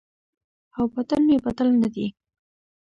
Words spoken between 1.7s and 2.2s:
نه دی